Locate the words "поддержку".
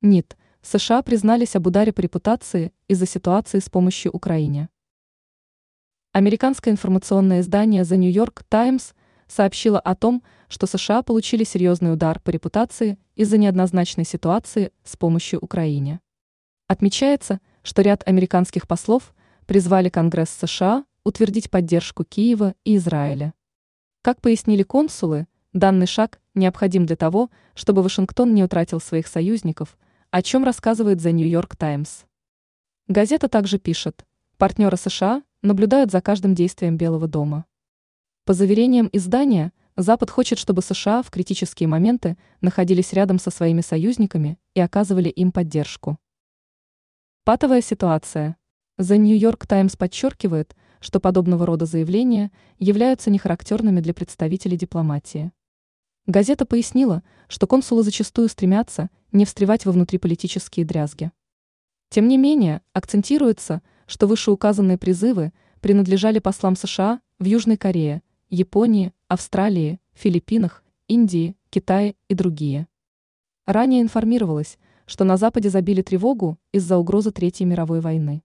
21.50-22.04, 45.30-45.98